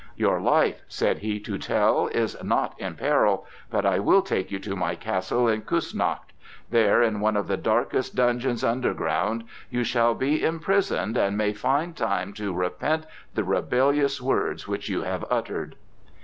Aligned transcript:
"Your 0.15 0.39
life," 0.41 0.81
said 0.87 1.19
he 1.19 1.39
to 1.41 1.59
Tell, 1.59 2.07
"is 2.07 2.35
not 2.43 2.73
in 2.81 2.95
peril; 2.95 3.45
but 3.69 3.85
I 3.85 3.99
will 3.99 4.23
take 4.23 4.49
you 4.49 4.57
to 4.57 4.75
my 4.75 4.95
castle 4.95 5.47
in 5.47 5.61
Kuessnacht; 5.61 6.33
there 6.71 7.03
in 7.03 7.19
one 7.19 7.37
of 7.37 7.47
the 7.47 7.55
darkest 7.55 8.15
dungeons 8.15 8.63
underground 8.63 9.43
you 9.69 9.83
shall 9.83 10.15
be 10.15 10.43
imprisoned, 10.43 11.17
and 11.17 11.37
may 11.37 11.53
find 11.53 11.95
time 11.95 12.33
to 12.33 12.51
repent 12.51 13.05
the 13.35 13.43
rebellious 13.43 14.19
words 14.19 14.67
which 14.67 14.89
you 14.89 15.03
have 15.03 15.23
uttered!" 15.29 15.75